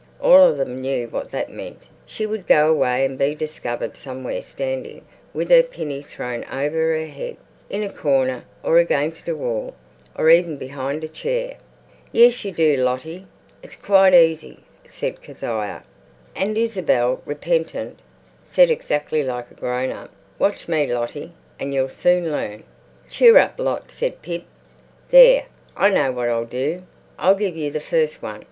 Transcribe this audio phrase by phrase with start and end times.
[0.19, 1.83] All of them knew what that meant.
[2.07, 7.05] She would go away and be discovered somewhere standing with her pinny thrown over her
[7.05, 7.37] head,
[7.69, 9.75] in a corner, or against a wall,
[10.15, 11.57] or even behind a chair.
[12.11, 13.27] "Yes, you do, Lottie.
[13.61, 15.83] It's quite easy," said Kezia.
[16.35, 17.99] And Isabel, repentant,
[18.43, 20.09] said exactly like a grown up,
[20.39, 22.63] "Watch me, Lottie, and you'll soon learn."
[23.07, 24.45] "Cheer up, Lot," said Pip.
[25.11, 25.43] "There,
[25.77, 26.85] I know what I'll do.
[27.19, 28.39] I'll give you the first one.